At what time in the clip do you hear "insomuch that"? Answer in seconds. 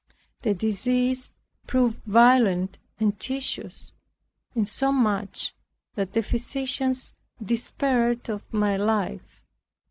4.55-6.13